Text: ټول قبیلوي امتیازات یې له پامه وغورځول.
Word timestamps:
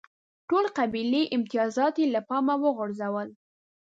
ټول 0.49 0.65
قبیلوي 0.77 1.23
امتیازات 1.35 1.93
یې 2.01 2.07
له 2.15 2.21
پامه 2.29 2.55
وغورځول. 2.59 3.29